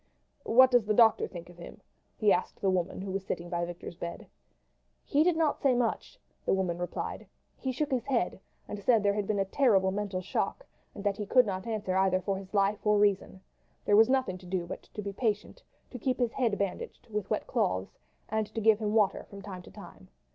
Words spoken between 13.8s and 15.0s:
There was nothing to do but